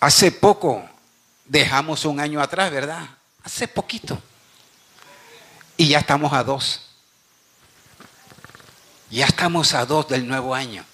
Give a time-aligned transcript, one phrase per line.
[0.00, 0.88] Hace poco
[1.44, 3.08] dejamos un año atrás, ¿verdad?
[3.42, 4.20] Hace poquito.
[5.76, 6.82] Y ya estamos a dos.
[9.10, 10.84] Ya estamos a dos del nuevo año.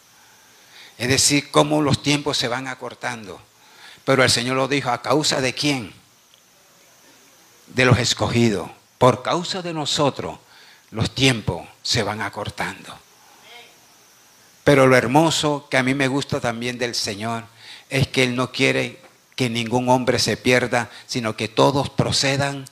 [0.96, 3.40] Es decir, cómo los tiempos se van acortando.
[4.04, 5.92] Pero el Señor lo dijo, ¿a causa de quién?
[7.66, 8.70] De los escogidos.
[8.98, 10.38] Por causa de nosotros,
[10.90, 12.96] los tiempos se van acortando.
[14.62, 17.44] Pero lo hermoso que a mí me gusta también del Señor
[17.90, 19.03] es que Él no quiere
[19.36, 22.64] que ningún hombre se pierda, sino que todos procedan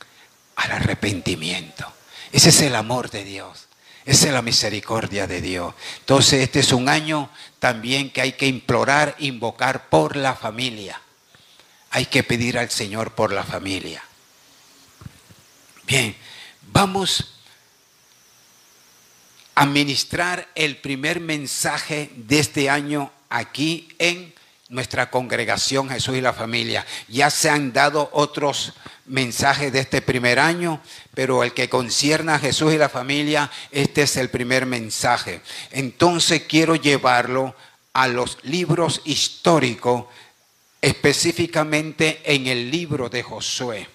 [0.57, 1.93] al arrepentimiento.
[2.33, 3.69] Ese es el amor de Dios.
[4.05, 5.75] Esa es la misericordia de Dios.
[6.01, 7.31] Entonces, este es un año
[7.61, 11.01] también que hay que implorar, invocar por la familia.
[11.91, 14.03] Hay que pedir al Señor por la familia.
[15.87, 16.17] Bien,
[16.73, 17.35] vamos
[19.55, 24.35] a ministrar el primer mensaje de este año aquí en
[24.73, 26.85] nuestra congregación Jesús y la familia.
[27.07, 28.73] Ya se han dado otros
[29.05, 30.81] mensajes de este primer año,
[31.13, 35.43] pero el que concierne a Jesús y la familia, este es el primer mensaje.
[35.73, 37.55] Entonces quiero llevarlo
[37.93, 40.07] a los libros históricos,
[40.81, 43.89] específicamente en el libro de Josué.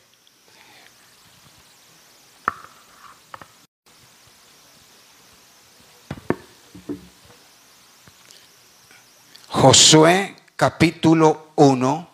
[9.49, 12.07] Josué capítulo 1.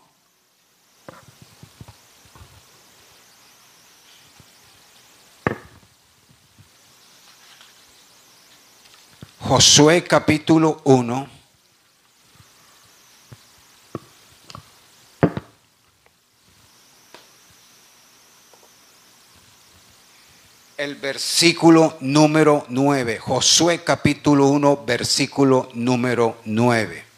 [9.40, 11.30] Josué capítulo 1.
[20.76, 23.20] El versículo número 9.
[23.20, 27.13] Josué capítulo 1, versículo número 9.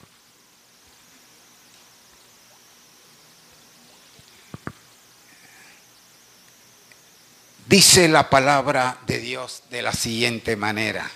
[7.66, 11.10] Dice la palabra de Dios de la siguiente manera.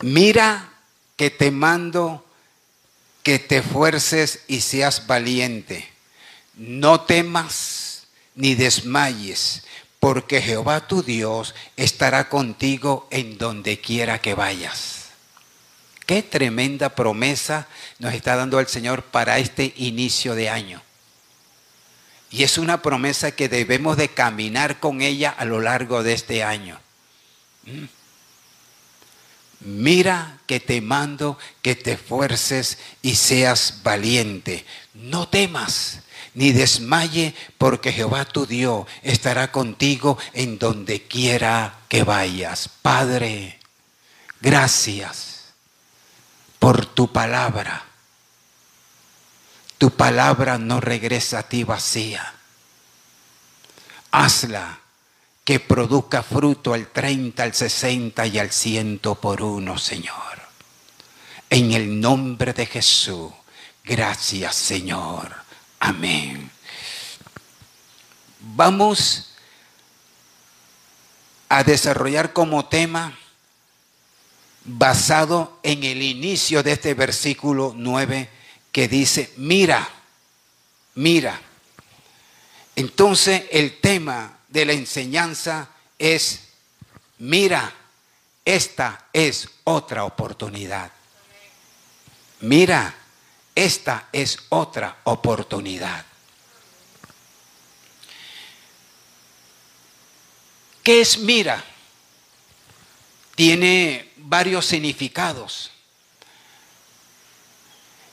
[0.00, 0.70] Mira
[1.16, 2.26] que te mando
[3.22, 5.88] que te fuerces y seas valiente.
[6.54, 9.62] No temas ni desmayes,
[10.00, 15.06] porque Jehová tu Dios estará contigo en donde quiera que vayas.
[16.04, 17.68] Qué tremenda promesa
[17.98, 20.82] nos está dando el Señor para este inicio de año.
[22.32, 26.42] Y es una promesa que debemos de caminar con ella a lo largo de este
[26.42, 26.80] año.
[27.64, 27.84] Mm.
[29.64, 34.64] Mira que te mando que te esfuerces y seas valiente.
[34.94, 36.00] No temas
[36.34, 42.70] ni desmaye, porque Jehová tu Dios estará contigo en donde quiera que vayas.
[42.80, 43.58] Padre,
[44.40, 45.52] gracias
[46.58, 47.91] por tu palabra.
[49.82, 52.34] Tu palabra no regresa a ti vacía.
[54.12, 54.78] Hazla
[55.42, 60.40] que produzca fruto al 30, al 60 y al 100 por uno, Señor.
[61.50, 63.32] En el nombre de Jesús.
[63.82, 65.34] Gracias, Señor.
[65.80, 66.48] Amén.
[68.38, 69.34] Vamos
[71.48, 73.18] a desarrollar como tema
[74.64, 78.41] basado en el inicio de este versículo 9
[78.72, 79.86] que dice, mira,
[80.94, 81.40] mira.
[82.74, 85.68] Entonces el tema de la enseñanza
[85.98, 86.48] es,
[87.18, 87.72] mira,
[88.44, 90.90] esta es otra oportunidad.
[92.40, 92.94] Mira,
[93.54, 96.04] esta es otra oportunidad.
[100.82, 101.62] ¿Qué es mira?
[103.36, 105.70] Tiene varios significados.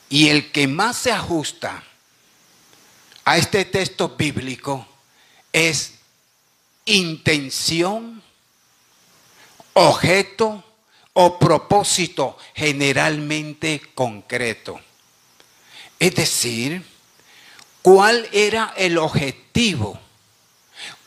[0.10, 1.84] Y el que más se ajusta
[3.24, 4.88] a este texto bíblico
[5.54, 5.94] es
[6.86, 8.24] intención,
[9.74, 10.64] objeto
[11.14, 14.80] o propósito generalmente concreto.
[16.00, 16.84] Es decir,
[17.82, 20.00] cuál era el objetivo,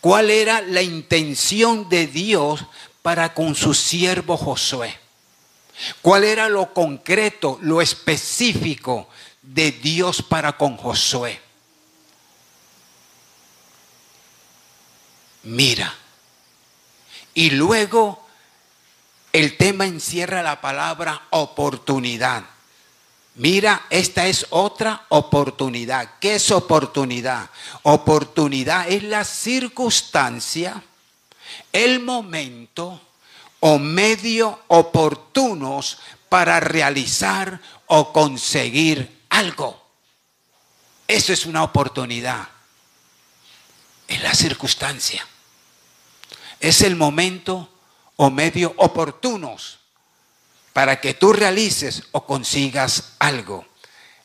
[0.01, 2.65] cuál era la intención de Dios
[3.03, 5.02] para con su siervo Josué.
[6.01, 9.09] ¿Cuál era lo concreto, lo específico
[9.41, 11.41] de Dios para con Josué?
[15.45, 15.95] Mira.
[17.35, 18.27] Y luego
[19.33, 22.45] el tema encierra la palabra oportunidad.
[23.35, 26.19] Mira, esta es otra oportunidad.
[26.21, 27.49] ¿Qué es oportunidad?
[27.83, 30.83] Oportunidad es la circunstancia,
[31.73, 33.01] el momento,
[33.65, 35.99] o medios oportunos
[36.29, 39.81] para realizar o conseguir algo.
[41.07, 42.49] Eso es una oportunidad.
[44.09, 45.25] Es la circunstancia.
[46.59, 47.69] Es el momento
[48.17, 49.79] o medio oportunos
[50.73, 53.65] para que tú realices o consigas algo.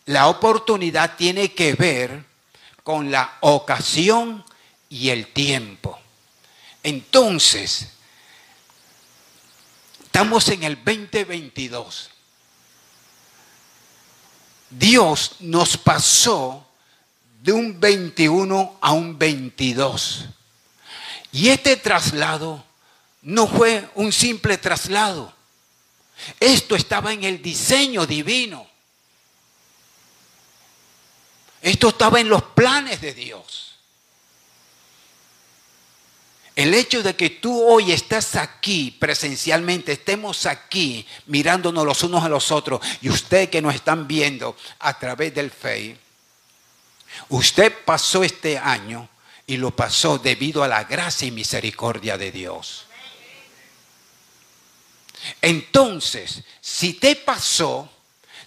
[0.05, 2.25] La oportunidad tiene que ver
[2.81, 4.43] con la ocasión
[4.89, 5.99] y el tiempo.
[6.81, 7.96] Entonces,
[10.17, 12.09] estamos en el 2022.
[14.71, 16.65] Dios nos pasó
[17.43, 20.25] de un 21 a un 22.
[21.33, 22.65] Y este traslado
[23.21, 25.31] no fue un simple traslado.
[26.39, 28.67] Esto estaba en el diseño divino.
[31.61, 33.76] Esto estaba en los planes de Dios.
[36.57, 42.29] El hecho de que tú hoy estás aquí presencialmente, estemos aquí mirándonos los unos a
[42.29, 45.95] los otros y usted que nos están viendo a través del Face,
[47.29, 49.07] usted pasó este año
[49.45, 52.87] y lo pasó debido a la gracia y misericordia de Dios.
[55.43, 57.87] Entonces, si te pasó,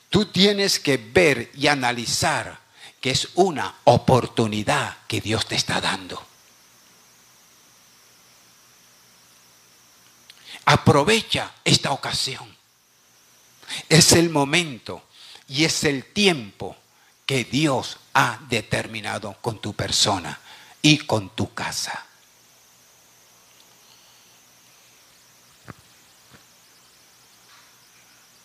[0.09, 2.59] tú tienes que ver y analizar
[3.01, 6.27] que es una oportunidad que Dios te está dando.
[10.65, 12.57] Aprovecha esta ocasión.
[13.89, 15.05] Es el momento
[15.49, 16.77] y es el tiempo
[17.27, 20.39] que Dios ha determinado con tu persona
[20.83, 22.07] y con tu casa.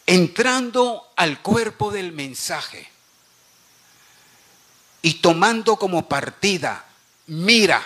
[0.08, 2.88] Entrando al cuerpo del mensaje
[5.02, 6.86] y tomando como partida,
[7.28, 7.82] mira,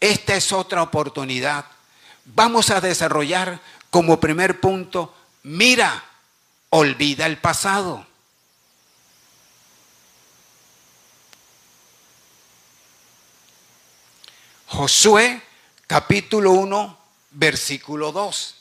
[0.00, 1.66] esta es otra oportunidad
[2.24, 3.60] vamos a desarrollar
[3.90, 6.04] como primer punto, mira,
[6.70, 8.06] olvida el pasado.
[14.66, 15.42] Josué
[15.86, 16.98] capítulo 1,
[17.32, 18.54] versículo 2.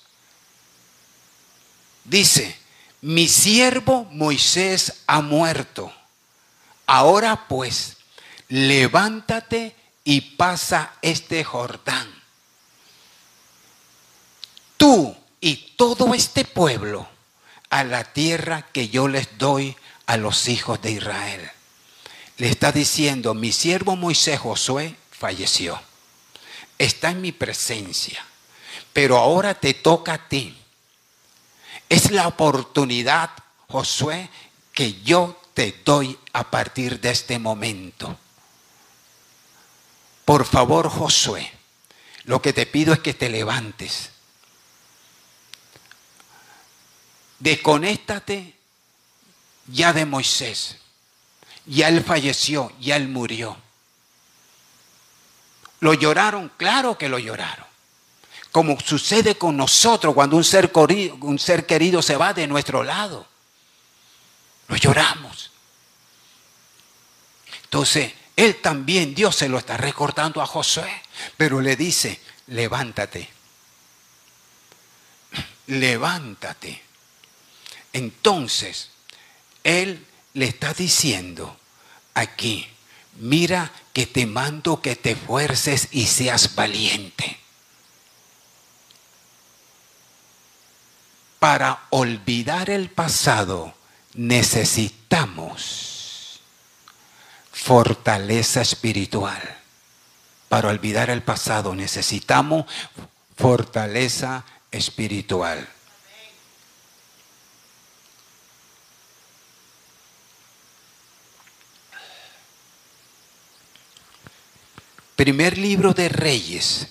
[2.04, 2.60] Dice,
[3.02, 5.94] mi siervo Moisés ha muerto.
[6.86, 7.98] Ahora pues,
[8.50, 9.74] levántate
[10.04, 12.22] y pasa este Jordán
[14.82, 17.08] tú y todo este pueblo
[17.72, 19.76] a la tierra que yo les doy
[20.06, 21.50] a los hijos de Israel.
[22.38, 25.82] Le está diciendo, mi siervo Moisés Josué falleció.
[26.78, 28.24] Está en mi presencia.
[28.94, 30.56] Pero ahora te toca a ti.
[31.90, 33.32] Es la oportunidad,
[33.68, 34.30] Josué,
[34.74, 38.20] que yo te doy a partir de este momento.
[40.26, 41.52] Por favor, Josué,
[42.26, 44.11] lo que te pido es que te levantes
[47.42, 48.56] desconéctate
[49.68, 50.78] ya de Moisés.
[51.66, 53.58] Ya él falleció, ya él murió.
[55.80, 56.52] ¿Lo lloraron?
[56.58, 57.66] Claro que lo lloraron.
[58.52, 60.72] Como sucede con nosotros cuando un ser,
[61.22, 63.28] un ser querido se va de nuestro lado.
[64.68, 65.52] Lo lloramos.
[67.64, 70.92] Entonces, él también, Dios se lo está recordando a Josué,
[71.38, 73.30] pero le dice, levántate.
[75.68, 76.91] Levántate
[77.94, 78.90] entonces,
[79.64, 81.58] Él le está diciendo
[82.14, 82.68] aquí,
[83.20, 87.38] mira que te mando que te fuerces y seas valiente.
[91.40, 93.74] Para olvidar el pasado
[94.14, 96.40] necesitamos
[97.52, 99.42] fortaleza espiritual.
[100.50, 102.66] Para olvidar el pasado necesitamos
[103.36, 105.68] fortaleza espiritual.
[115.22, 116.88] Primer libro de Reyes,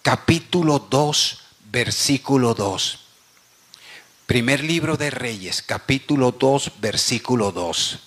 [0.00, 3.00] capítulo 2, versículo 2.
[4.24, 7.98] Primer libro de Reyes, capítulo 2, versículo 2.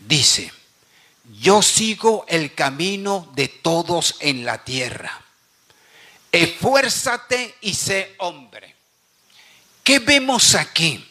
[0.00, 0.52] Dice,
[1.40, 5.24] yo sigo el camino de todos en la tierra.
[6.32, 8.74] Esfuérzate y sé hombre.
[9.84, 11.08] ¿Qué vemos aquí?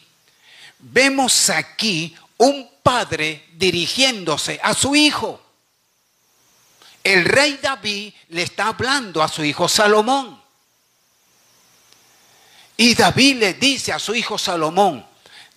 [0.78, 5.40] Vemos aquí un padre dirigiéndose a su hijo.
[7.02, 10.42] El rey David le está hablando a su hijo Salomón.
[12.76, 15.06] Y David le dice a su hijo Salomón,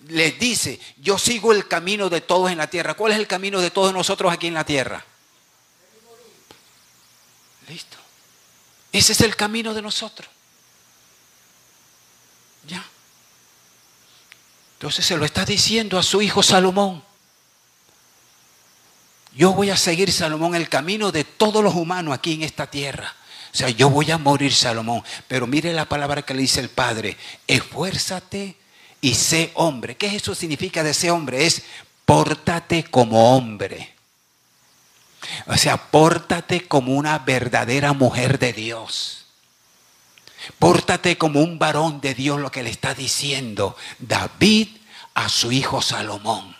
[0.06, 2.94] le dice, yo sigo el camino de todos en la tierra.
[2.94, 5.04] ¿Cuál es el camino de todos nosotros aquí en la tierra?
[7.68, 7.96] Listo.
[8.92, 10.28] Ese es el camino de nosotros.
[12.66, 12.84] Ya.
[14.78, 17.02] Entonces se lo está diciendo a su hijo Salomón.
[19.34, 23.12] Yo voy a seguir, Salomón, el camino de todos los humanos aquí en esta tierra.
[23.52, 25.02] O sea, yo voy a morir, Salomón.
[25.26, 27.16] Pero mire la palabra que le dice el Padre.
[27.48, 28.56] Esfuérzate
[29.00, 29.96] y sé hombre.
[29.96, 31.44] ¿Qué eso significa de ser hombre?
[31.44, 31.62] Es
[32.04, 33.96] pórtate como hombre.
[35.46, 39.26] O sea, pórtate como una verdadera mujer de Dios.
[40.58, 44.68] Pórtate como un varón de Dios, lo que le está diciendo David
[45.14, 46.56] a su hijo Salomón.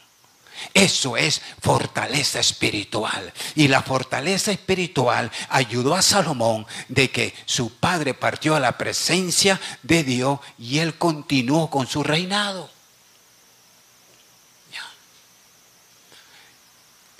[0.74, 3.32] Eso es fortaleza espiritual.
[3.54, 9.60] Y la fortaleza espiritual ayudó a Salomón de que su padre partió a la presencia
[9.82, 12.70] de Dios y él continuó con su reinado.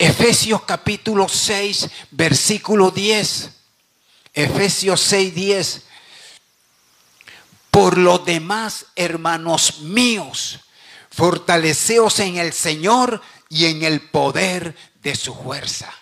[0.01, 3.49] Efesios capítulo 6, versículo 10.
[4.33, 5.81] Efesios 6, 10.
[7.71, 10.59] Por lo demás, hermanos míos,
[11.09, 15.93] fortaleceos en el Señor y en el poder de su fuerza.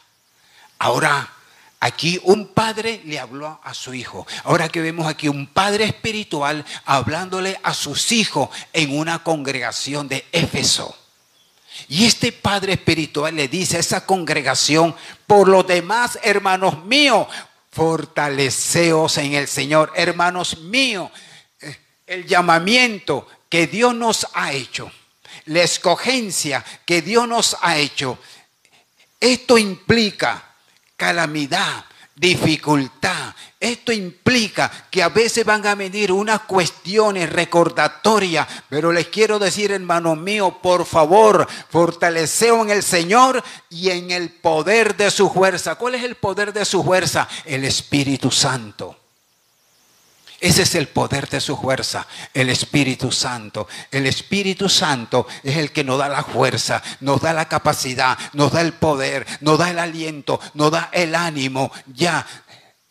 [0.79, 1.33] Ahora,
[1.79, 4.25] aquí un padre le habló a su hijo.
[4.43, 10.25] Ahora que vemos aquí un padre espiritual hablándole a sus hijos en una congregación de
[10.31, 10.95] Éfeso.
[11.87, 14.95] Y este padre espiritual le dice a esa congregación,
[15.27, 17.27] por lo demás, hermanos míos,
[17.71, 19.91] fortaleceos en el Señor.
[19.95, 21.11] Hermanos míos,
[22.07, 24.91] el llamamiento que Dios nos ha hecho,
[25.45, 28.17] la escogencia que Dios nos ha hecho,
[29.19, 30.55] esto implica
[30.95, 31.85] calamidad,
[32.17, 33.33] dificultad.
[33.59, 39.71] Esto implica que a veces van a venir unas cuestiones recordatorias, pero les quiero decir,
[39.71, 45.75] hermanos míos, por favor, fortaleceo en el Señor y en el poder de su fuerza.
[45.75, 47.27] ¿Cuál es el poder de su fuerza?
[47.45, 49.06] El Espíritu Santo.
[50.39, 53.67] Ese es el poder de su fuerza, el Espíritu Santo.
[53.89, 58.51] El Espíritu Santo es el que nos da la fuerza, nos da la capacidad, nos
[58.51, 61.71] da el poder, nos da el aliento, nos da el ánimo.
[61.87, 62.25] Ya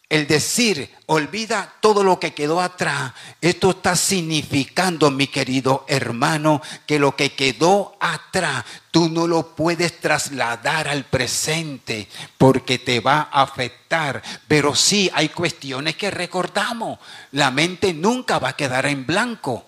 [0.09, 7.01] el decir, olvida todo lo que quedó atrás, esto está significando, mi querido hermano, que
[7.01, 12.09] lo que quedó atrás tú no lo puedes trasladar al presente
[12.39, 14.23] porque te va a afectar.
[14.47, 17.01] Pero sí hay cuestiones que recordamos.
[17.33, 19.67] La mente nunca va a quedar en blanco.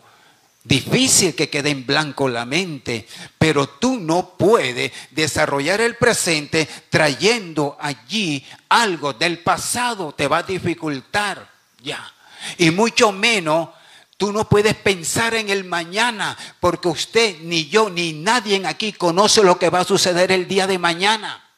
[0.69, 3.09] Difícil que quede en blanco la mente,
[3.39, 10.43] pero tú no puedes desarrollar el presente trayendo allí algo del pasado, te va a
[10.43, 11.51] dificultar
[11.83, 12.13] ya.
[12.59, 13.71] Y mucho menos
[14.19, 19.43] tú no puedes pensar en el mañana, porque usted, ni yo, ni nadie aquí conoce
[19.43, 21.49] lo que va a suceder el día de mañana.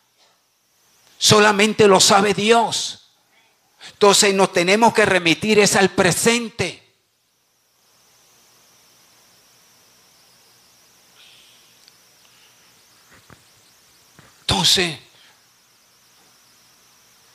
[1.18, 3.08] Solamente lo sabe Dios.
[3.90, 6.79] Entonces nos tenemos que remitir es al presente.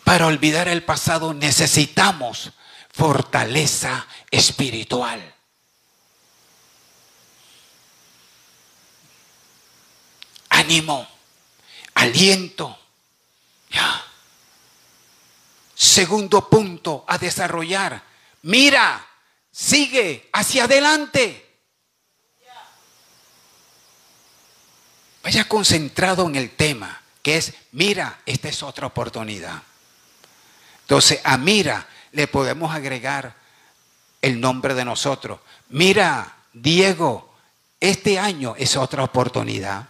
[0.04, 2.52] Para olvidar el pasado necesitamos
[2.92, 5.34] fortaleza espiritual.
[10.50, 11.08] Ánimo,
[11.96, 12.78] aliento.
[13.72, 14.04] Ya.
[15.74, 18.04] Segundo punto a desarrollar.
[18.44, 19.06] Mira,
[19.52, 21.42] sigue hacia adelante.
[25.24, 29.64] Vaya concentrado en el tema que es, mira, esta es otra oportunidad.
[30.82, 33.36] Entonces, a mira le podemos agregar
[34.22, 35.40] el nombre de nosotros.
[35.70, 37.36] Mira, Diego,
[37.80, 39.90] este año es otra oportunidad.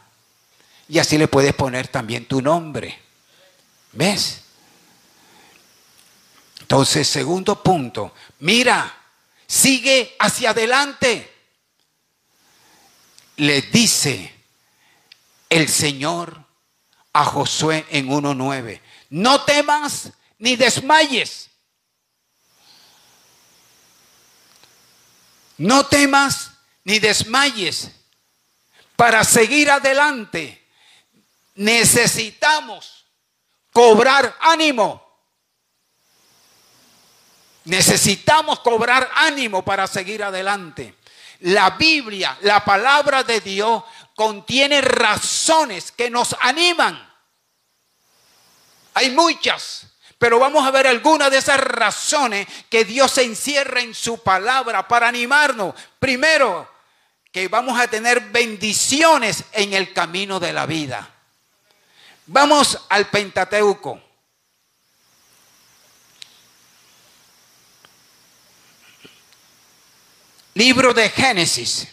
[0.88, 2.98] Y así le puedes poner también tu nombre.
[3.92, 4.42] ¿Ves?
[6.62, 8.96] Entonces, segundo punto, mira,
[9.46, 11.34] sigue hacia adelante.
[13.36, 14.34] Le dice
[15.50, 16.45] el Señor
[17.16, 18.82] a Josué en 1.9.
[19.10, 21.50] No temas ni desmayes.
[25.58, 26.52] No temas
[26.84, 27.90] ni desmayes.
[28.98, 30.62] Para seguir adelante
[31.56, 33.06] necesitamos
[33.72, 35.02] cobrar ánimo.
[37.64, 40.96] Necesitamos cobrar ánimo para seguir adelante.
[41.40, 43.84] La Biblia, la palabra de Dios,
[44.16, 47.05] contiene razones que nos animan.
[48.96, 49.88] Hay muchas,
[50.18, 54.88] pero vamos a ver algunas de esas razones que Dios se encierra en su palabra
[54.88, 55.76] para animarnos.
[56.00, 56.68] Primero,
[57.30, 61.14] que vamos a tener bendiciones en el camino de la vida.
[62.28, 64.02] Vamos al Pentateuco.
[70.54, 71.90] Libro de Génesis.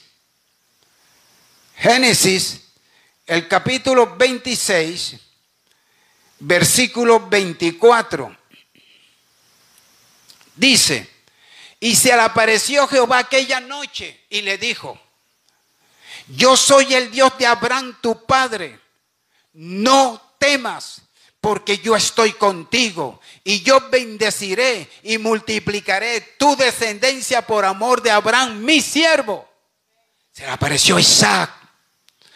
[1.79, 2.63] Génesis,
[3.27, 5.17] el capítulo 26,
[6.43, 8.37] versículo 24.
[10.57, 11.09] Dice,
[11.81, 15.01] y se le apareció Jehová aquella noche y le dijo,
[16.29, 18.79] yo soy el Dios de Abraham tu padre,
[19.55, 21.03] no temas,
[21.41, 28.61] porque yo estoy contigo y yo bendeciré y multiplicaré tu descendencia por amor de Abraham,
[28.61, 29.49] mi siervo.
[30.33, 31.51] Se le apareció Isaac,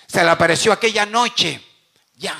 [0.06, 1.62] se le apareció aquella noche,
[2.16, 2.36] ya.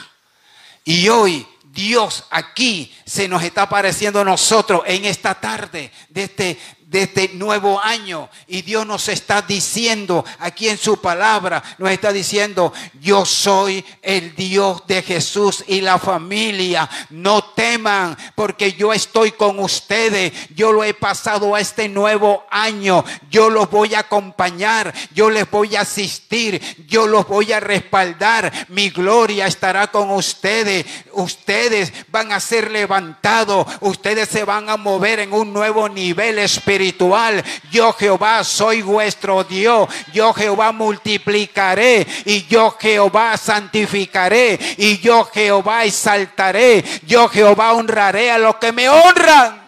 [0.84, 1.46] Y hoy
[1.76, 7.30] Dios aquí se nos está apareciendo a nosotros en esta tarde de este, de este
[7.34, 8.30] nuevo año.
[8.46, 14.36] Y Dios nos está diciendo aquí en su palabra, nos está diciendo, yo soy el
[14.36, 16.88] Dios de Jesús y la familia.
[17.10, 20.32] No teman porque yo estoy con ustedes.
[20.54, 23.04] Yo lo he pasado a este nuevo año.
[23.30, 24.94] Yo los voy a acompañar.
[25.12, 26.86] Yo les voy a asistir.
[26.86, 28.52] Yo los voy a respaldar.
[28.68, 30.86] Mi gloria estará con ustedes.
[31.12, 33.66] Ustedes van a ser levantados.
[33.80, 37.42] Ustedes se van a mover en un nuevo nivel espiritual espiritual.
[37.70, 39.88] Yo Jehová soy vuestro Dios.
[40.12, 46.84] Yo Jehová multiplicaré y yo Jehová santificaré y yo Jehová exaltaré.
[47.06, 49.64] Yo Jehová honraré a los que me honran.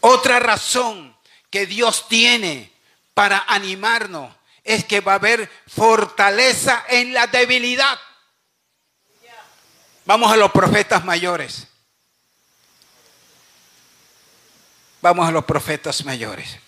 [0.00, 1.16] Otra razón
[1.50, 2.72] que Dios tiene
[3.14, 4.37] para animarnos
[4.68, 7.98] es que va a haber fortaleza en la debilidad.
[10.04, 11.66] Vamos a los profetas mayores.
[15.00, 16.58] Vamos a los profetas mayores.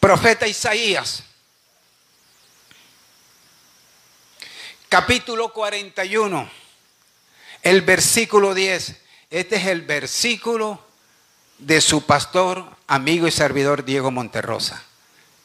[0.00, 1.22] Profeta Isaías,
[4.88, 6.50] capítulo 41,
[7.62, 9.02] el versículo 10.
[9.30, 10.83] Este es el versículo
[11.64, 14.82] de su pastor, amigo y servidor Diego Monterrosa.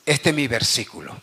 [0.06, 1.20] Este es mi versículo.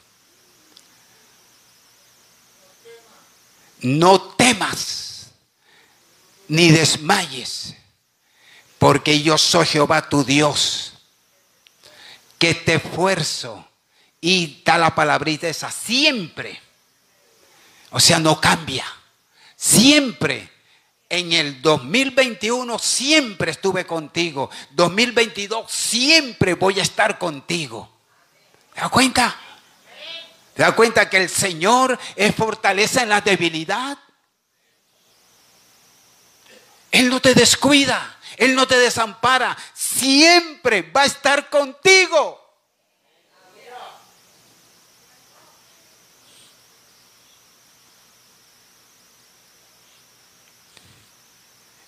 [3.81, 5.31] No temas
[6.49, 7.75] ni desmayes,
[8.79, 10.95] porque yo soy Jehová tu Dios,
[12.39, 13.69] que te esfuerzo
[14.21, 16.61] y da la palabrita esa siempre.
[17.91, 18.87] O sea, no cambia.
[19.57, 20.51] Siempre
[21.09, 24.51] en el 2021 siempre estuve contigo.
[24.73, 27.89] 2022 siempre voy a estar contigo.
[28.75, 29.37] ¿Te das cuenta?
[30.55, 33.99] ¿Te das cuenta que el Señor es fortaleza en la debilidad?
[36.91, 42.46] Él no te descuida, Él no te desampara, siempre va a estar contigo.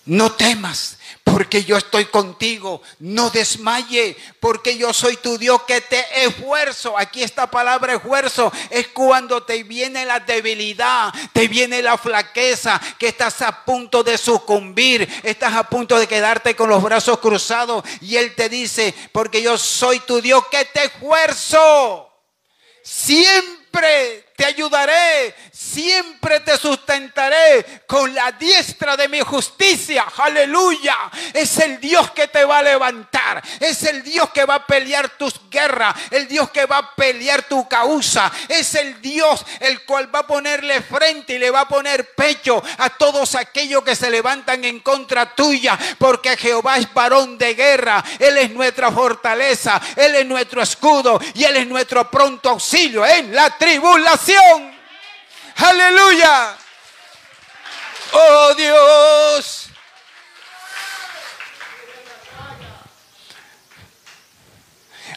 [0.09, 2.81] No temas, porque yo estoy contigo.
[2.97, 6.97] No desmaye, porque yo soy tu Dios que te esfuerzo.
[6.97, 13.09] Aquí esta palabra esfuerzo es cuando te viene la debilidad, te viene la flaqueza, que
[13.09, 17.83] estás a punto de sucumbir, estás a punto de quedarte con los brazos cruzados.
[18.01, 22.11] Y Él te dice, porque yo soy tu Dios que te esfuerzo.
[22.81, 30.05] Siempre te ayudaré, siempre te sustentaré con la diestra de mi justicia.
[30.15, 30.95] Aleluya.
[31.33, 33.43] Es el Dios que te va a levantar.
[33.59, 35.93] Es el Dios que va a pelear tus guerras.
[36.09, 38.31] El Dios que va a pelear tu causa.
[38.47, 42.63] Es el Dios el cual va a ponerle frente y le va a poner pecho
[42.77, 45.77] a todos aquellos que se levantan en contra tuya.
[45.97, 48.01] Porque Jehová es varón de guerra.
[48.17, 49.81] Él es nuestra fortaleza.
[49.97, 51.19] Él es nuestro escudo.
[51.33, 54.28] Y Él es nuestro pronto auxilio en la tribulación.
[55.55, 56.57] Aleluya.
[58.11, 59.69] Oh Dios.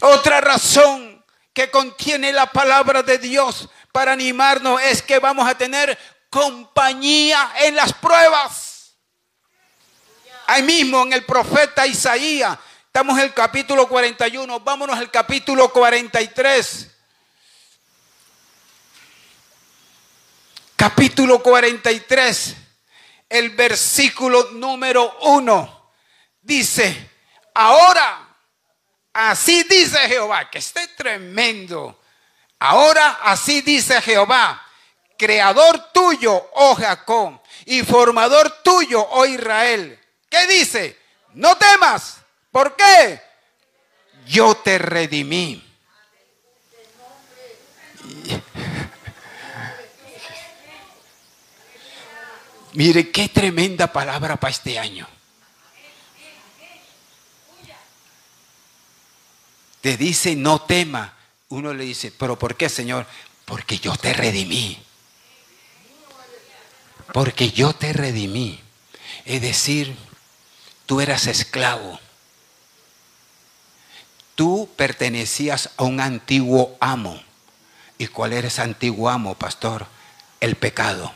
[0.00, 5.96] Otra razón que contiene la palabra de Dios para animarnos es que vamos a tener
[6.28, 8.96] compañía en las pruebas.
[10.46, 16.91] Ahí mismo en el profeta Isaías, estamos en el capítulo 41, vámonos al capítulo 43.
[20.82, 22.56] Capítulo 43,
[23.28, 25.92] el versículo número 1,
[26.40, 27.08] dice,
[27.54, 28.36] ahora,
[29.12, 32.00] así dice Jehová, que esté tremendo,
[32.58, 34.60] ahora así dice Jehová,
[35.16, 39.96] creador tuyo, oh Jacob, y formador tuyo, oh Israel.
[40.28, 40.98] ¿Qué dice?
[41.34, 42.16] No temas.
[42.50, 43.22] ¿Por qué?
[44.26, 45.71] Yo te redimí.
[52.74, 55.06] Mire, qué tremenda palabra para este año.
[59.80, 61.14] Te dice, no tema.
[61.48, 63.06] Uno le dice, pero ¿por qué, Señor?
[63.44, 64.80] Porque yo te redimí.
[67.12, 68.60] Porque yo te redimí.
[69.24, 69.94] Es decir,
[70.86, 72.00] tú eras esclavo.
[74.34, 77.20] Tú pertenecías a un antiguo amo.
[77.98, 79.86] ¿Y cuál era ese antiguo amo, pastor?
[80.40, 81.12] El pecado.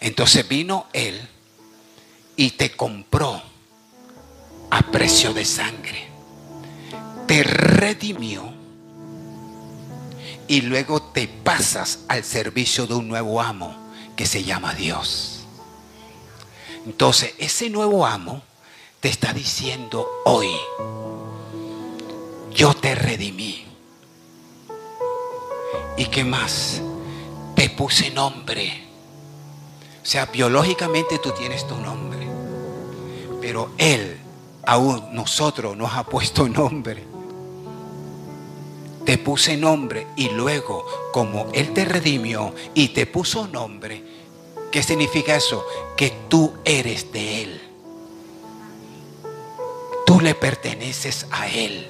[0.00, 1.20] Entonces vino Él
[2.36, 3.42] y te compró
[4.70, 6.08] a precio de sangre.
[7.26, 8.52] Te redimió
[10.46, 13.76] y luego te pasas al servicio de un nuevo amo
[14.16, 15.40] que se llama Dios.
[16.86, 18.42] Entonces ese nuevo amo
[19.00, 20.50] te está diciendo hoy,
[22.54, 23.64] yo te redimí.
[25.96, 26.80] ¿Y qué más?
[27.54, 28.87] Te puse nombre.
[30.02, 32.26] O sea, biológicamente tú tienes tu nombre.
[33.40, 34.18] Pero Él,
[34.66, 37.04] aún nosotros, nos ha puesto nombre.
[39.04, 44.04] Te puse nombre y luego, como Él te redimió y te puso nombre,
[44.70, 45.64] ¿qué significa eso?
[45.96, 47.60] Que tú eres de Él.
[50.04, 51.86] Tú le perteneces a Él.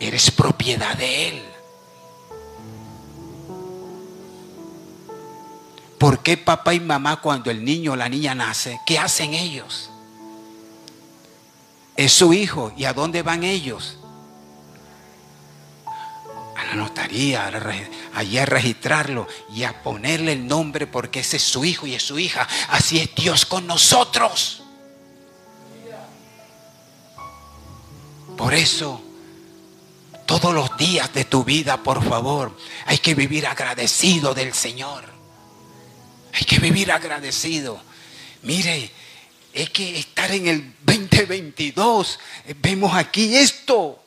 [0.00, 1.51] Eres propiedad de Él.
[6.02, 9.88] ¿Por qué papá y mamá cuando el niño o la niña nace, qué hacen ellos?
[11.94, 12.72] Es su hijo.
[12.76, 13.98] ¿Y a dónde van ellos?
[15.86, 17.48] A la notaría,
[18.14, 22.02] allí a registrarlo y a ponerle el nombre porque ese es su hijo y es
[22.02, 22.48] su hija.
[22.70, 24.64] Así es Dios con nosotros.
[28.36, 29.00] Por eso,
[30.26, 35.21] todos los días de tu vida, por favor, hay que vivir agradecido del Señor.
[36.32, 37.80] Hay que vivir agradecido.
[38.42, 38.90] Mire,
[39.52, 42.18] es que estar en el 2022,
[42.56, 44.02] vemos aquí esto.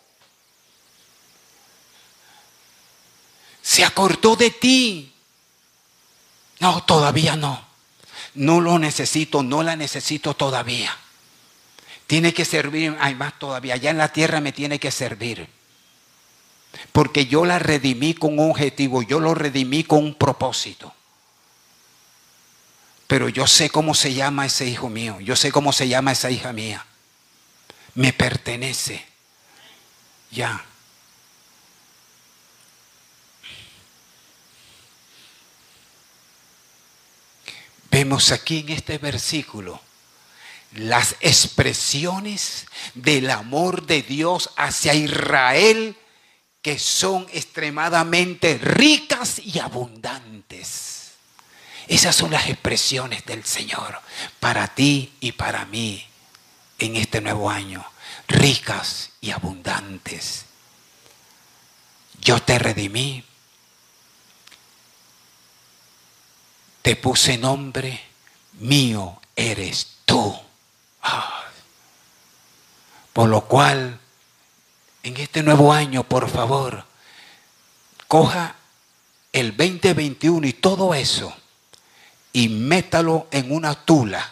[3.62, 5.14] Se acortó de ti.
[6.60, 7.64] No, todavía no.
[8.34, 10.98] No lo necesito, no la necesito todavía.
[12.08, 13.76] Tiene que servir, hay más todavía.
[13.76, 15.48] Allá en la tierra me tiene que servir.
[16.92, 20.95] Porque yo la redimí con un objetivo, yo lo redimí con un propósito.
[23.08, 25.20] Pero yo sé cómo se llama ese hijo mío.
[25.20, 26.86] Yo sé cómo se llama esa hija mía.
[27.94, 29.06] Me pertenece.
[30.32, 30.66] Ya.
[37.92, 39.80] Vemos aquí en este versículo
[40.76, 45.96] las expresiones del amor de Dios hacia Israel
[46.62, 50.95] que son extremadamente ricas y abundantes.
[51.88, 54.00] Esas son las expresiones del Señor
[54.40, 56.06] para ti y para mí
[56.80, 57.86] en este nuevo año,
[58.28, 60.46] ricas y abundantes.
[62.22, 63.24] Yo te redimí,
[66.82, 68.02] te puse nombre,
[68.54, 70.36] mío eres tú.
[71.04, 71.44] Ah.
[73.14, 74.00] Por lo cual,
[75.04, 76.84] en este nuevo año, por favor,
[78.08, 78.56] coja
[79.32, 81.34] el 2021 y todo eso
[82.36, 84.30] y métalo en una tula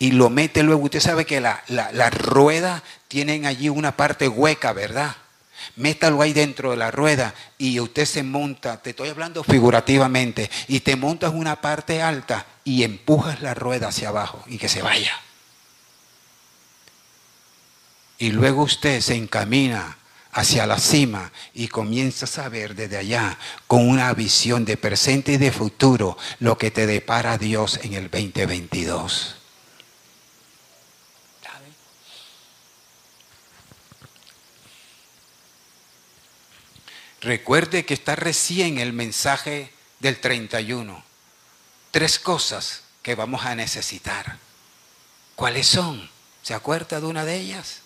[0.00, 0.82] y lo mete luego.
[0.82, 5.14] Usted sabe que las la, ruedas tienen allí una parte hueca, ¿verdad?
[5.76, 10.80] Métalo ahí dentro de la rueda y usted se monta, te estoy hablando figurativamente, y
[10.80, 15.12] te montas una parte alta y empujas la rueda hacia abajo y que se vaya.
[18.18, 19.98] Y luego usted se encamina
[20.32, 25.36] hacia la cima y comienzas a ver desde allá con una visión de presente y
[25.36, 29.36] de futuro lo que te depara Dios en el 2022.
[37.22, 41.04] Recuerde que está recién el mensaje del 31.
[41.92, 44.38] Tres cosas que vamos a necesitar.
[45.36, 46.10] ¿Cuáles son?
[46.42, 47.82] ¿Se acuerda de una de ellas?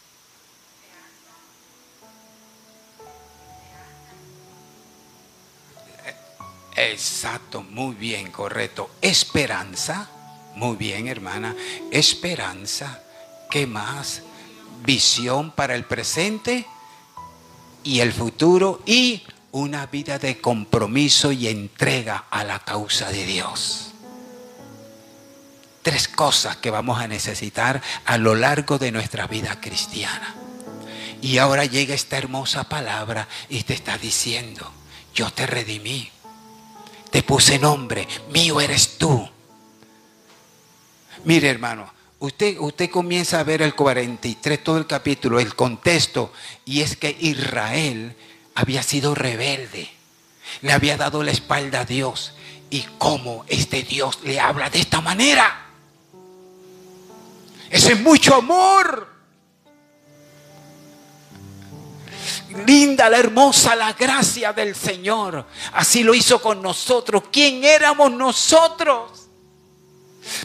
[6.77, 8.91] Exacto, muy bien, correcto.
[9.01, 10.11] Esperanza,
[10.57, 11.57] muy bien, hermana.
[11.91, 13.03] Esperanza,
[13.51, 14.23] ¿qué más?
[14.85, 16.67] Visión para el presente
[17.83, 23.93] y el futuro y una vida de compromiso y entrega a la causa de Dios.
[25.81, 30.35] Tres cosas que vamos a necesitar a lo largo de nuestra vida cristiana.
[31.23, 34.71] Y ahora llega esta hermosa palabra y te está diciendo,
[35.15, 36.11] yo te redimí
[37.17, 39.27] te puse nombre, mío eres tú.
[41.25, 46.31] Mire hermano, usted, usted comienza a ver el 43, todo el capítulo, el contexto,
[46.67, 48.15] y es que Israel
[48.55, 49.89] había sido rebelde,
[50.61, 52.35] le había dado la espalda a Dios.
[52.69, 55.69] ¿Y cómo este Dios le habla de esta manera?
[57.71, 59.16] Ese es mucho amor.
[62.59, 65.47] Linda, la hermosa, la gracia del Señor.
[65.73, 67.25] Así lo hizo con nosotros.
[67.31, 69.29] ¿Quién éramos nosotros?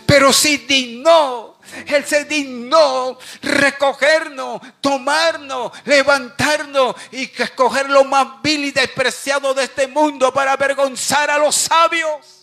[0.05, 8.71] Pero si dignó, Él se dignó recogernos, tomarnos, levantarnos y escoger lo más vil y
[8.71, 12.40] despreciado de este mundo para avergonzar a los sabios.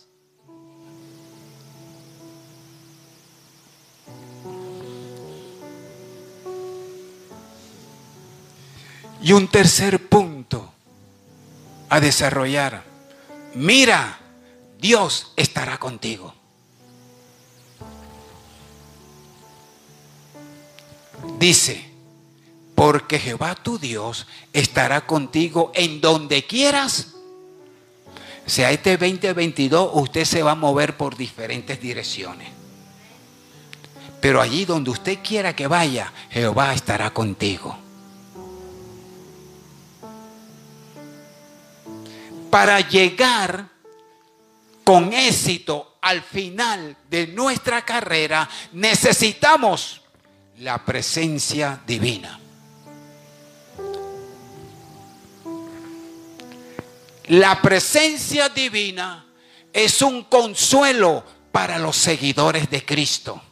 [9.28, 10.72] Y un tercer punto
[11.90, 12.82] a desarrollar.
[13.56, 14.18] Mira,
[14.80, 16.34] Dios estará contigo.
[21.38, 21.90] Dice,
[22.74, 27.08] porque Jehová tu Dios estará contigo en donde quieras.
[28.46, 32.48] Sea, este 2022 usted se va a mover por diferentes direcciones.
[34.22, 37.87] Pero allí donde usted quiera que vaya, Jehová estará contigo.
[42.50, 43.68] Para llegar
[44.84, 50.00] con éxito al final de nuestra carrera, necesitamos
[50.58, 52.40] la presencia divina.
[57.26, 59.26] La presencia divina
[59.72, 63.42] es un consuelo para los seguidores de Cristo.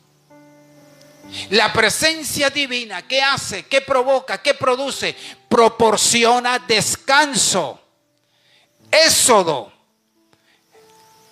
[1.50, 3.66] La presencia divina, ¿qué hace?
[3.66, 4.40] ¿Qué provoca?
[4.40, 5.14] ¿Qué produce?
[5.48, 7.85] Proporciona descanso
[9.04, 9.72] Éxodo.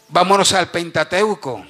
[0.09, 1.64] Vámonos al Pentateuco.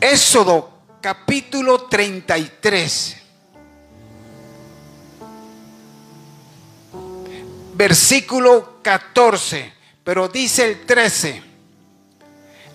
[0.00, 3.16] Éxodo capítulo 33.
[7.74, 9.72] Versículo 14.
[10.04, 11.42] Pero dice el 13.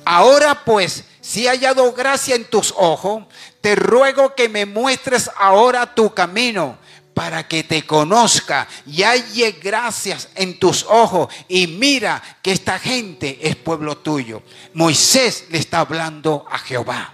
[0.04, 3.26] Ahora pues, si he hallado gracia en tus ojos,
[3.62, 6.80] te ruego que me muestres ahora tu camino
[7.14, 13.38] para que te conozca y halle gracias en tus ojos y mira que esta gente
[13.44, 14.42] es pueblo tuyo.
[14.74, 17.14] Moisés le está hablando a Jehová.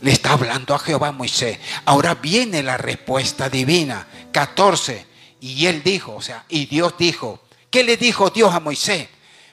[0.00, 1.60] Le está hablando a Jehová Moisés.
[1.84, 4.04] Ahora viene la respuesta divina.
[4.32, 5.06] 14.
[5.42, 9.08] Y él dijo, o sea, y Dios dijo, ¿qué le dijo Dios a Moisés?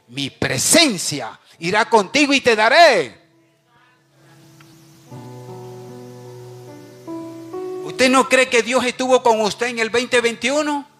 [0.08, 3.16] Mi presencia irá contigo y te daré.
[7.86, 10.91] ¿Usted no cree que Dios estuvo con usted en el 2021?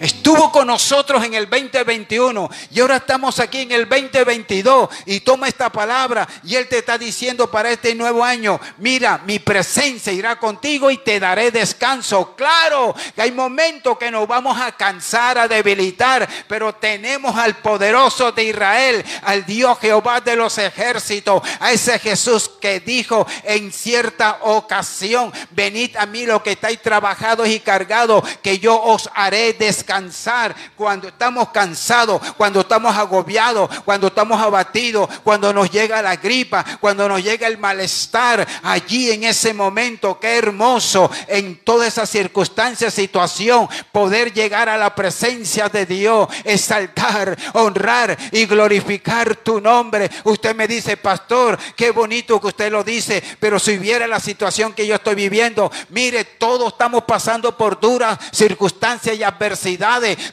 [0.00, 5.46] Estuvo con nosotros en el 2021 y ahora estamos aquí en el 2022 y toma
[5.46, 10.36] esta palabra y Él te está diciendo para este nuevo año, mira, mi presencia irá
[10.40, 12.34] contigo y te daré descanso.
[12.34, 18.32] Claro que hay momentos que nos vamos a cansar, a debilitar, pero tenemos al poderoso
[18.32, 24.38] de Israel, al Dios Jehová de los ejércitos, a ese Jesús que dijo en cierta
[24.42, 29.83] ocasión, venid a mí los que estáis trabajados y cargados, que yo os haré descansar
[29.84, 36.64] descansar cuando estamos cansados, cuando estamos agobiados, cuando estamos abatidos, cuando nos llega la gripa,
[36.80, 38.46] cuando nos llega el malestar.
[38.62, 44.94] Allí en ese momento, qué hermoso en toda esa circunstancia, situación, poder llegar a la
[44.94, 50.10] presencia de Dios, exaltar, honrar y glorificar tu nombre.
[50.24, 54.72] Usted me dice, pastor, qué bonito que usted lo dice, pero si viera la situación
[54.72, 59.73] que yo estoy viviendo, mire, todos estamos pasando por duras circunstancias y adversidades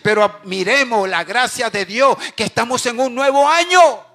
[0.02, 4.06] pero miremos la gracia de Dios que estamos en un nuevo año.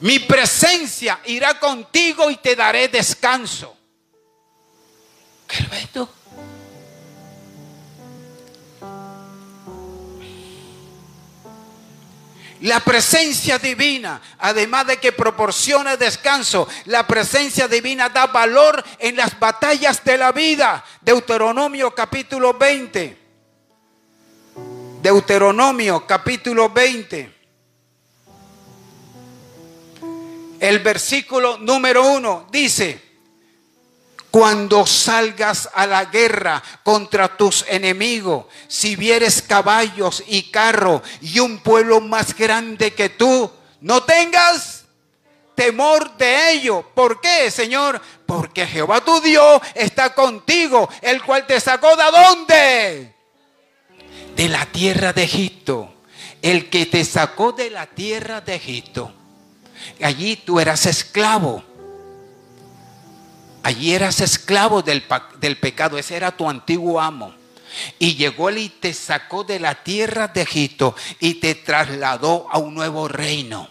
[0.00, 3.76] Mi presencia irá contigo y te daré descanso.
[5.46, 5.66] ¿Qué?
[12.62, 19.38] La presencia divina, además de que proporciona descanso, la presencia divina da valor en las
[19.38, 20.84] batallas de la vida.
[21.00, 23.16] Deuteronomio capítulo 20.
[25.02, 27.38] Deuteronomio capítulo 20.
[30.58, 33.07] El versículo número 1 dice,
[34.30, 41.58] cuando salgas a la guerra contra tus enemigos, si vieres caballos y carro y un
[41.58, 44.84] pueblo más grande que tú, no tengas
[45.54, 46.84] temor de ello.
[46.94, 48.00] ¿Por qué, Señor?
[48.26, 53.14] Porque Jehová tu Dios está contigo, el cual te sacó de dónde?
[54.36, 55.94] De la tierra de Egipto.
[56.40, 59.12] El que te sacó de la tierra de Egipto.
[60.00, 61.64] Allí tú eras esclavo.
[63.68, 65.04] Allí eras esclavo del,
[65.40, 65.98] del pecado.
[65.98, 67.34] Ese era tu antiguo amo.
[67.98, 72.56] Y llegó él y te sacó de la tierra de Egipto y te trasladó a
[72.56, 73.68] un nuevo reino,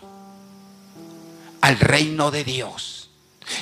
[1.61, 3.09] al reino de Dios.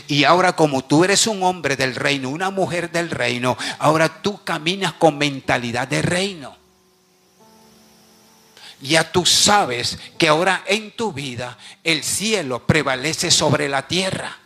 [0.09, 4.43] Y ahora como tú eres un hombre del reino, una mujer del reino, ahora tú
[4.43, 6.57] caminas con mentalidad de reino.
[8.81, 14.39] Ya tú sabes que ahora en tu vida el cielo prevalece sobre la tierra.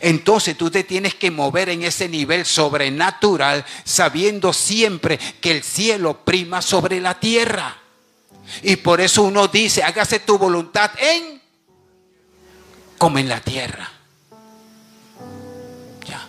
[0.00, 6.24] Entonces tú te tienes que mover en ese nivel sobrenatural sabiendo siempre que el cielo
[6.24, 7.76] prima sobre la tierra.
[8.62, 11.40] Y por eso uno dice, hágase tu voluntad en
[12.98, 13.90] como en la tierra.
[16.06, 16.26] Ya.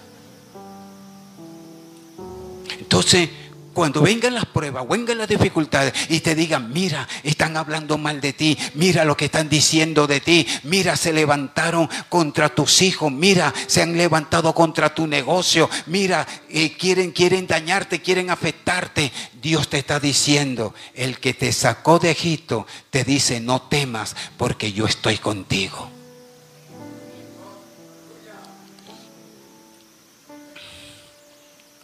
[2.78, 3.30] Entonces,
[3.76, 8.32] cuando vengan las pruebas, vengan las dificultades y te digan, mira, están hablando mal de
[8.32, 13.54] ti, mira lo que están diciendo de ti, mira, se levantaron contra tus hijos, mira,
[13.68, 19.12] se han levantado contra tu negocio, mira, eh, quieren, quieren dañarte, quieren afectarte.
[19.42, 24.72] Dios te está diciendo, el que te sacó de Egipto te dice, no temas porque
[24.72, 25.92] yo estoy contigo.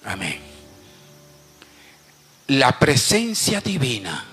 [0.06, 0.41] Amén
[2.52, 4.26] la presencia divina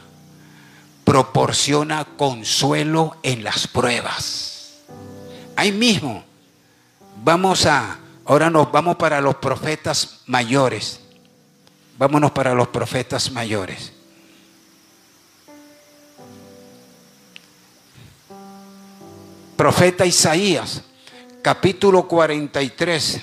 [1.04, 4.80] proporciona consuelo en las pruebas.
[5.54, 6.24] Ahí mismo,
[7.22, 10.98] vamos a, ahora nos vamos para los profetas mayores.
[11.96, 13.92] Vámonos para los profetas mayores.
[19.56, 20.82] Profeta Isaías,
[21.40, 23.20] capítulo 43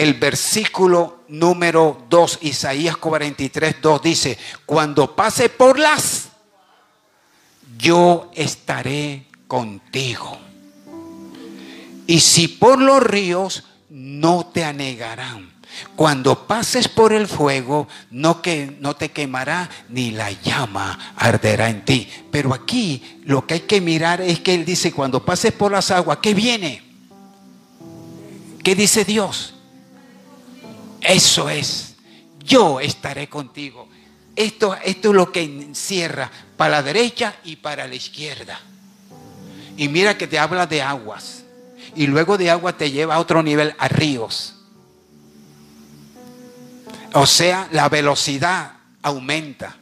[0.00, 6.30] el versículo número 2, Isaías 43, 2 dice, cuando pase por las,
[7.76, 10.38] yo estaré contigo.
[12.06, 15.52] Y si por los ríos, no te anegarán.
[15.96, 21.84] Cuando pases por el fuego, no, que, no te quemará ni la llama arderá en
[21.84, 22.08] ti.
[22.30, 25.90] Pero aquí lo que hay que mirar es que Él dice, cuando pases por las
[25.90, 26.82] aguas, ¿qué viene?
[28.64, 29.56] ¿Qué dice Dios?
[31.00, 31.94] Eso es.
[32.44, 33.88] Yo estaré contigo.
[34.36, 38.60] Esto, esto es lo que encierra para la derecha y para la izquierda.
[39.76, 41.44] Y mira que te habla de aguas.
[41.96, 44.54] Y luego de agua te lleva a otro nivel, a ríos.
[47.12, 49.76] O sea, la velocidad aumenta.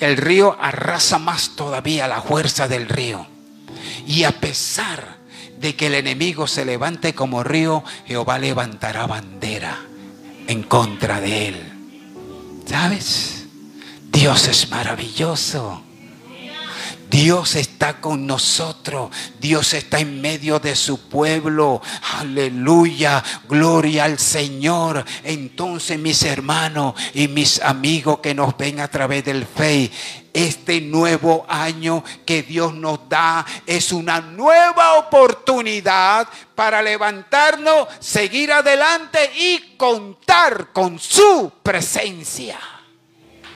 [0.00, 3.26] El río arrasa más todavía la fuerza del río.
[4.06, 5.16] Y a pesar
[5.64, 9.78] de que el enemigo se levante como río, Jehová levantará bandera
[10.46, 11.72] en contra de él.
[12.66, 13.46] ¿Sabes?
[14.12, 15.82] Dios es maravilloso.
[17.10, 19.10] Dios está con nosotros.
[19.40, 21.80] Dios está en medio de su pueblo.
[22.18, 23.24] Aleluya.
[23.48, 25.02] Gloria al Señor.
[25.22, 29.90] Entonces mis hermanos y mis amigos que nos ven a través del fe,
[30.34, 39.30] este nuevo año que Dios nos da es una nueva oportunidad para levantarnos, seguir adelante
[39.36, 42.73] y contar con su presencia.